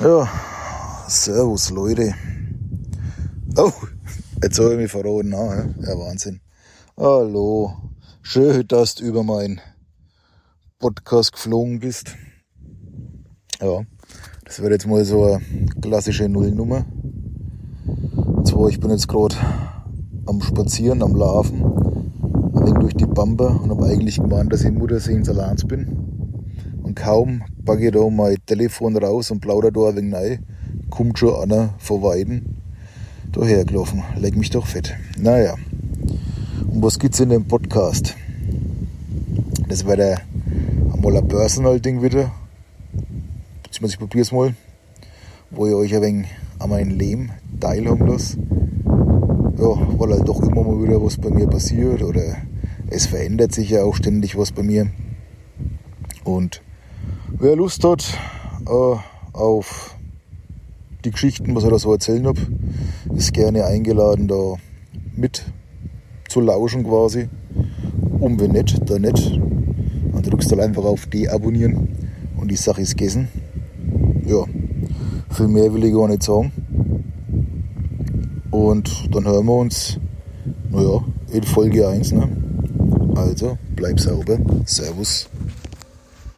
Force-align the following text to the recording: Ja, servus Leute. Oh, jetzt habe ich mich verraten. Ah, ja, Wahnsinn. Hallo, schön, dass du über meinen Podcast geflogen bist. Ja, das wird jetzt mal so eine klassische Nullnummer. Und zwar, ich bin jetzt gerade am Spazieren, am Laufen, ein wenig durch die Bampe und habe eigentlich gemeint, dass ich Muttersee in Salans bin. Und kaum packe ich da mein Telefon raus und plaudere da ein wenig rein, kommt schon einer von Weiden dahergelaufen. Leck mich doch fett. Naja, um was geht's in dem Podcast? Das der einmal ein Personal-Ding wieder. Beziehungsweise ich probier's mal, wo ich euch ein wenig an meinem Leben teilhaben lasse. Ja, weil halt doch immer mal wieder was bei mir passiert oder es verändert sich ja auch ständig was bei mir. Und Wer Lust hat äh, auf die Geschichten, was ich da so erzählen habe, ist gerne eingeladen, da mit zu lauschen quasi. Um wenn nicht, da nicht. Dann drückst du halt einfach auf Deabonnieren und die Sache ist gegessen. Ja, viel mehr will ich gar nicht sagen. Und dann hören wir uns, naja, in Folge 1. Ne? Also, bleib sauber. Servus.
Ja, 0.00 0.28
servus 1.08 1.70
Leute. 1.70 2.14
Oh, 3.56 3.72
jetzt 4.40 4.60
habe 4.60 4.74
ich 4.74 4.78
mich 4.78 4.92
verraten. 4.92 5.34
Ah, 5.34 5.66
ja, 5.80 5.98
Wahnsinn. 5.98 6.40
Hallo, 6.96 7.72
schön, 8.22 8.64
dass 8.68 8.94
du 8.94 9.04
über 9.04 9.24
meinen 9.24 9.60
Podcast 10.78 11.32
geflogen 11.32 11.80
bist. 11.80 12.14
Ja, 13.60 13.80
das 14.44 14.60
wird 14.62 14.70
jetzt 14.70 14.86
mal 14.86 15.04
so 15.04 15.24
eine 15.24 15.66
klassische 15.82 16.28
Nullnummer. 16.28 16.86
Und 17.84 18.46
zwar, 18.46 18.68
ich 18.68 18.78
bin 18.78 18.90
jetzt 18.90 19.08
gerade 19.08 19.34
am 20.26 20.40
Spazieren, 20.42 21.02
am 21.02 21.16
Laufen, 21.16 21.64
ein 22.54 22.66
wenig 22.66 22.78
durch 22.78 22.94
die 22.94 23.06
Bampe 23.06 23.48
und 23.48 23.70
habe 23.70 23.86
eigentlich 23.86 24.20
gemeint, 24.20 24.52
dass 24.52 24.62
ich 24.62 24.70
Muttersee 24.70 25.14
in 25.14 25.24
Salans 25.24 25.66
bin. 25.66 26.17
Und 26.88 26.94
kaum 26.94 27.42
packe 27.66 27.88
ich 27.88 27.92
da 27.92 28.08
mein 28.08 28.38
Telefon 28.46 28.96
raus 28.96 29.30
und 29.30 29.40
plaudere 29.40 29.72
da 29.72 29.90
ein 29.90 29.96
wenig 29.96 30.14
rein, 30.14 30.38
kommt 30.88 31.18
schon 31.18 31.34
einer 31.34 31.74
von 31.76 32.02
Weiden 32.02 32.62
dahergelaufen. 33.30 34.04
Leck 34.16 34.34
mich 34.38 34.48
doch 34.48 34.66
fett. 34.66 34.96
Naja, 35.18 35.56
um 36.66 36.82
was 36.82 36.98
geht's 36.98 37.20
in 37.20 37.28
dem 37.28 37.44
Podcast? 37.44 38.16
Das 39.68 39.86
der 39.96 40.22
einmal 40.94 41.18
ein 41.18 41.28
Personal-Ding 41.28 42.00
wieder. 42.00 42.32
Beziehungsweise 43.64 43.92
ich 43.92 43.98
probier's 43.98 44.32
mal, 44.32 44.54
wo 45.50 45.66
ich 45.66 45.74
euch 45.74 45.94
ein 45.94 46.00
wenig 46.00 46.26
an 46.58 46.70
meinem 46.70 46.98
Leben 46.98 47.32
teilhaben 47.60 48.06
lasse. 48.06 48.38
Ja, 49.58 49.98
weil 49.98 50.14
halt 50.14 50.26
doch 50.26 50.40
immer 50.40 50.64
mal 50.64 50.82
wieder 50.82 51.04
was 51.04 51.18
bei 51.18 51.28
mir 51.28 51.48
passiert 51.48 52.02
oder 52.02 52.38
es 52.88 53.04
verändert 53.04 53.52
sich 53.52 53.68
ja 53.68 53.82
auch 53.82 53.94
ständig 53.94 54.38
was 54.38 54.52
bei 54.52 54.62
mir. 54.62 54.86
Und 56.24 56.62
Wer 57.30 57.56
Lust 57.56 57.84
hat 57.84 58.18
äh, 58.66 58.96
auf 59.32 59.96
die 61.04 61.10
Geschichten, 61.10 61.54
was 61.54 61.64
ich 61.64 61.70
da 61.70 61.78
so 61.78 61.92
erzählen 61.92 62.26
habe, 62.26 62.40
ist 63.14 63.32
gerne 63.34 63.66
eingeladen, 63.66 64.28
da 64.28 64.54
mit 65.14 65.44
zu 66.28 66.40
lauschen 66.40 66.84
quasi. 66.84 67.28
Um 68.18 68.40
wenn 68.40 68.52
nicht, 68.52 68.80
da 68.88 68.98
nicht. 68.98 69.38
Dann 70.12 70.22
drückst 70.22 70.50
du 70.50 70.56
halt 70.56 70.68
einfach 70.68 70.84
auf 70.84 71.06
Deabonnieren 71.06 71.88
und 72.40 72.50
die 72.50 72.56
Sache 72.56 72.80
ist 72.80 72.96
gegessen. 72.96 73.28
Ja, 74.26 74.44
viel 75.30 75.48
mehr 75.48 75.72
will 75.72 75.84
ich 75.84 75.94
gar 75.94 76.08
nicht 76.08 76.22
sagen. 76.22 76.52
Und 78.50 79.14
dann 79.14 79.26
hören 79.26 79.46
wir 79.46 79.54
uns, 79.54 80.00
naja, 80.70 81.04
in 81.32 81.42
Folge 81.42 81.86
1. 81.86 82.12
Ne? 82.12 82.28
Also, 83.14 83.58
bleib 83.76 84.00
sauber. 84.00 84.38
Servus. 84.64 85.28